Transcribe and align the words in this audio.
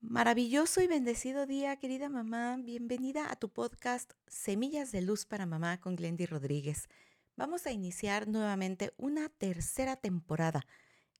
Maravilloso 0.00 0.80
y 0.80 0.86
bendecido 0.86 1.44
día, 1.44 1.76
querida 1.76 2.08
mamá. 2.08 2.56
Bienvenida 2.56 3.32
a 3.32 3.34
tu 3.34 3.48
podcast 3.48 4.12
Semillas 4.28 4.92
de 4.92 5.02
Luz 5.02 5.26
para 5.26 5.44
Mamá 5.44 5.80
con 5.80 5.96
Glendy 5.96 6.24
Rodríguez. 6.24 6.88
Vamos 7.34 7.66
a 7.66 7.72
iniciar 7.72 8.28
nuevamente 8.28 8.94
una 8.96 9.28
tercera 9.28 9.96
temporada. 9.96 10.64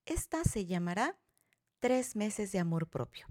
Esta 0.07 0.45
se 0.45 0.65
llamará 0.65 1.19
Tres 1.81 2.15
meses 2.15 2.53
de 2.53 2.61
amor 2.61 2.89
propio. 2.89 3.27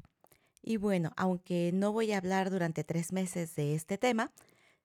Y 0.62 0.76
bueno, 0.76 1.12
aunque 1.16 1.72
no 1.74 1.94
voy 1.94 2.12
a 2.12 2.18
hablar 2.18 2.50
durante 2.50 2.84
tres 2.84 3.14
meses 3.14 3.56
de 3.56 3.74
este 3.74 3.98
tema, 3.98 4.34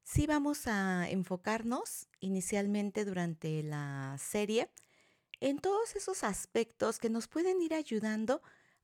sí 0.04 0.28
vamos 0.28 0.68
a 0.68 1.10
enfocarnos 1.10 2.08
inicialmente 2.20 3.04
durante 3.04 3.64
la 3.64 4.16
serie 4.20 4.70
en 5.40 5.58
todos 5.58 5.96
esos 5.96 6.22
aspectos 6.22 7.00
que 7.00 7.10
nos 7.10 7.26
pueden 7.26 7.60
ir 7.60 7.74
ayudando 7.74 8.42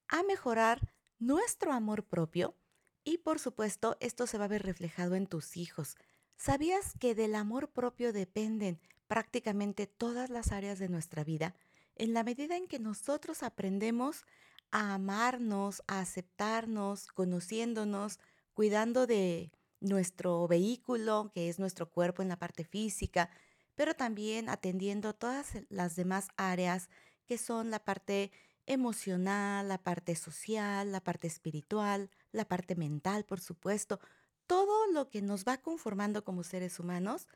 a 0.09 0.25
mejorar 0.25 0.93
nuestro 1.19 1.73
amor 1.73 2.05
propio 2.05 2.56
y 3.05 3.19
por 3.19 3.38
supuesto 3.38 3.97
esto 4.01 4.27
se 4.27 4.38
va 4.38 4.45
a 4.45 4.48
ver 4.48 4.62
reflejado 4.62 5.15
en 5.15 5.27
tus 5.27 5.56
hijos. 5.56 5.97
¿Sabías 6.37 6.95
que 6.98 7.15
del 7.15 7.34
amor 7.34 7.70
propio 7.70 8.12
dependen 8.12 8.80
prácticamente 9.06 9.87
todas 9.87 10.30
las 10.30 10.52
áreas 10.52 10.79
de 10.79 10.88
nuestra 10.88 11.24
vida? 11.24 11.55
En 11.96 12.12
la 12.12 12.23
medida 12.23 12.57
en 12.57 12.69
que 12.69 12.79
nosotros 12.79 13.43
aprendemos 13.43 14.24
a 14.70 14.95
amarnos, 14.95 15.83
a 15.87 16.01
aceptarnos, 16.01 17.09
conociéndonos, 17.09 18.21
cuidando 18.55 19.07
de 19.07 19.51
nuestro 19.80 20.46
vehículo, 20.46 21.30
que 21.35 21.48
es 21.48 21.59
nuestro 21.59 21.91
cuerpo 21.91 22.23
en 22.23 22.29
la 22.29 22.38
parte 22.38 22.65
física, 22.65 23.30
pero 23.74 23.95
también 23.95 24.48
atendiendo 24.48 25.15
todas 25.15 25.52
las 25.69 25.96
demás 25.96 26.29
áreas 26.37 26.88
que 27.27 27.38
son 27.38 27.71
la 27.71 27.79
parte 27.79 28.32
emocional, 28.69 29.67
la 29.67 29.79
parte 29.79 30.15
social, 30.15 30.93
la 30.93 31.03
parte 31.03 31.27
espiritual, 31.27 32.11
la 32.33 32.47
parte 32.47 32.77
mental, 32.77 33.25
por 33.25 33.41
supuesto. 33.41 33.99
Todo 34.47 34.87
lo 34.93 35.10
que 35.10 35.23
nos 35.23 35.45
va 35.45 35.59
conformando 35.59 36.25
como 36.25 36.45
seres 36.45 36.79
humanos 36.79 37.27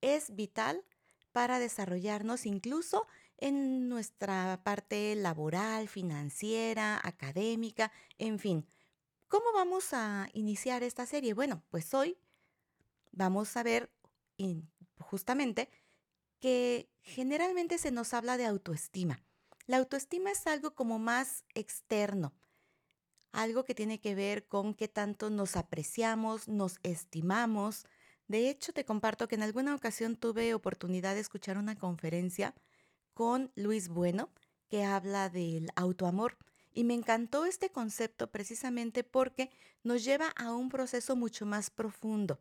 es 0.00 0.34
vital 0.34 0.84
para 1.32 1.58
desarrollarnos 1.58 2.46
incluso 2.46 3.06
en 3.36 3.88
nuestra 3.88 4.62
parte 4.64 5.14
laboral, 5.16 5.88
financiera, 5.88 6.98
académica, 7.02 7.92
en 8.18 8.38
fin. 8.38 8.66
¿Cómo 9.28 9.46
vamos 9.54 9.92
a 9.92 10.28
iniciar 10.32 10.82
esta 10.82 11.04
serie? 11.04 11.34
Bueno, 11.34 11.62
pues 11.70 11.92
hoy 11.92 12.16
vamos 13.12 13.56
a 13.56 13.62
ver 13.62 13.90
justamente 14.98 15.68
que 16.40 16.88
generalmente 17.02 17.78
se 17.78 17.90
nos 17.90 18.14
habla 18.14 18.36
de 18.36 18.46
autoestima. 18.46 19.25
La 19.66 19.78
autoestima 19.78 20.30
es 20.30 20.46
algo 20.46 20.74
como 20.74 20.98
más 21.00 21.44
externo, 21.54 22.32
algo 23.32 23.64
que 23.64 23.74
tiene 23.74 24.00
que 24.00 24.14
ver 24.14 24.46
con 24.46 24.74
qué 24.74 24.86
tanto 24.86 25.28
nos 25.28 25.56
apreciamos, 25.56 26.46
nos 26.46 26.78
estimamos. 26.84 27.84
De 28.28 28.48
hecho, 28.48 28.72
te 28.72 28.84
comparto 28.84 29.26
que 29.26 29.34
en 29.34 29.42
alguna 29.42 29.74
ocasión 29.74 30.16
tuve 30.16 30.54
oportunidad 30.54 31.14
de 31.14 31.20
escuchar 31.20 31.58
una 31.58 31.76
conferencia 31.76 32.54
con 33.12 33.50
Luis 33.56 33.88
Bueno 33.88 34.30
que 34.68 34.84
habla 34.84 35.30
del 35.30 35.70
autoamor. 35.74 36.36
Y 36.72 36.84
me 36.84 36.94
encantó 36.94 37.44
este 37.44 37.70
concepto 37.70 38.30
precisamente 38.30 39.02
porque 39.02 39.50
nos 39.82 40.04
lleva 40.04 40.28
a 40.36 40.52
un 40.52 40.68
proceso 40.68 41.16
mucho 41.16 41.44
más 41.44 41.70
profundo. 41.70 42.38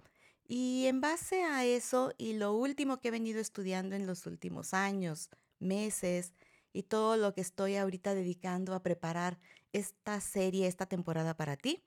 Y 0.48 0.86
en 0.86 1.02
base 1.02 1.44
a 1.44 1.66
eso 1.66 2.14
y 2.18 2.34
lo 2.34 2.54
último 2.54 3.00
que 3.00 3.08
he 3.08 3.12
venido 3.12 3.40
estudiando 3.40 3.96
en 3.96 4.06
los 4.06 4.28
últimos 4.28 4.74
años, 4.74 5.30
meses, 5.60 6.34
y 6.76 6.84
todo 6.84 7.16
lo 7.16 7.34
que 7.34 7.40
estoy 7.40 7.78
ahorita 7.78 8.14
dedicando 8.14 8.74
a 8.74 8.84
preparar 8.84 9.40
esta 9.72 10.20
serie, 10.20 10.68
esta 10.68 10.86
temporada 10.86 11.38
para 11.38 11.56
ti, 11.56 11.82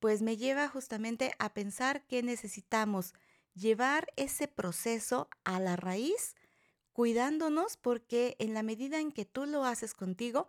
pues 0.00 0.20
me 0.20 0.36
lleva 0.36 0.68
justamente 0.68 1.32
a 1.38 1.54
pensar 1.54 2.06
que 2.06 2.22
necesitamos 2.22 3.14
llevar 3.54 4.06
ese 4.16 4.46
proceso 4.46 5.30
a 5.44 5.60
la 5.60 5.76
raíz, 5.76 6.36
cuidándonos 6.92 7.78
porque 7.78 8.36
en 8.38 8.52
la 8.52 8.62
medida 8.62 9.00
en 9.00 9.12
que 9.12 9.24
tú 9.24 9.46
lo 9.46 9.64
haces 9.64 9.94
contigo, 9.94 10.46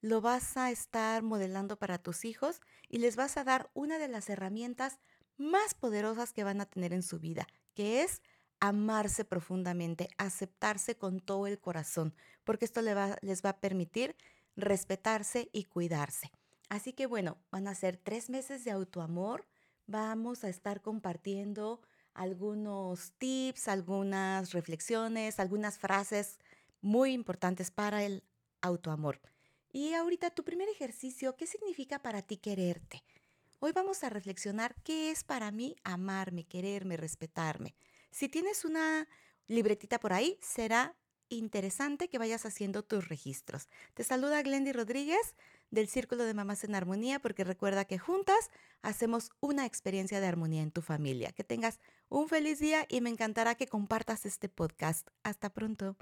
lo 0.00 0.22
vas 0.22 0.56
a 0.56 0.70
estar 0.70 1.22
modelando 1.22 1.78
para 1.78 1.98
tus 1.98 2.24
hijos 2.24 2.62
y 2.88 2.96
les 2.96 3.16
vas 3.16 3.36
a 3.36 3.44
dar 3.44 3.70
una 3.74 3.98
de 3.98 4.08
las 4.08 4.30
herramientas 4.30 5.00
más 5.36 5.74
poderosas 5.74 6.32
que 6.32 6.44
van 6.44 6.62
a 6.62 6.66
tener 6.66 6.94
en 6.94 7.02
su 7.02 7.18
vida, 7.18 7.46
que 7.74 8.02
es 8.02 8.22
amarse 8.60 9.24
profundamente, 9.24 10.08
aceptarse 10.18 10.96
con 10.96 11.20
todo 11.20 11.46
el 11.46 11.58
corazón, 11.58 12.14
porque 12.44 12.64
esto 12.64 12.82
les 12.82 12.96
va, 12.96 13.50
a 13.50 13.60
permitir 13.60 14.16
respetarse 14.56 15.48
y 15.52 15.64
cuidarse. 15.64 16.30
Así 16.68 16.92
que 16.92 17.06
bueno, 17.06 17.38
van 17.50 17.68
a 17.68 17.74
ser 17.74 17.96
tres 17.96 18.28
meses 18.30 18.64
de 18.64 18.70
autoamor. 18.70 19.46
Vamos 19.86 20.44
a 20.44 20.48
estar 20.48 20.82
compartiendo 20.82 21.80
algunos 22.14 23.12
tips, 23.12 23.68
algunas 23.68 24.52
reflexiones, 24.52 25.38
algunas 25.38 25.78
frases 25.78 26.38
muy 26.80 27.12
importantes 27.12 27.70
para 27.70 28.04
el 28.04 28.24
autoamor. 28.60 29.20
Y 29.72 29.94
ahorita 29.94 30.30
tu 30.30 30.44
primer 30.44 30.68
ejercicio, 30.68 31.36
¿qué 31.36 31.46
significa 31.46 32.00
para 32.00 32.22
ti 32.22 32.36
quererte? 32.36 33.02
Hoy 33.60 33.72
vamos 33.72 34.04
a 34.04 34.10
reflexionar 34.10 34.74
qué 34.82 35.10
es 35.10 35.24
para 35.24 35.50
mí 35.50 35.76
amarme, 35.84 36.44
quererme, 36.44 36.96
respetarme. 36.96 37.74
Si 38.10 38.28
tienes 38.28 38.64
una 38.64 39.08
libretita 39.46 39.98
por 39.98 40.12
ahí, 40.12 40.38
será 40.42 40.96
interesante 41.28 42.08
que 42.08 42.18
vayas 42.18 42.46
haciendo 42.46 42.82
tus 42.82 43.08
registros. 43.08 43.68
Te 43.94 44.04
saluda 44.04 44.42
Glendy 44.42 44.72
Rodríguez 44.72 45.34
del 45.70 45.88
Círculo 45.88 46.24
de 46.24 46.34
Mamás 46.34 46.64
en 46.64 46.74
Armonía 46.74 47.20
porque 47.20 47.44
recuerda 47.44 47.84
que 47.84 47.98
juntas 47.98 48.50
hacemos 48.82 49.30
una 49.40 49.66
experiencia 49.66 50.20
de 50.20 50.26
armonía 50.26 50.62
en 50.62 50.70
tu 50.70 50.82
familia. 50.82 51.32
Que 51.32 51.44
tengas 51.44 51.80
un 52.08 52.28
feliz 52.28 52.58
día 52.58 52.86
y 52.88 53.00
me 53.00 53.10
encantará 53.10 53.54
que 53.54 53.66
compartas 53.66 54.24
este 54.26 54.48
podcast. 54.48 55.08
Hasta 55.22 55.50
pronto. 55.50 55.96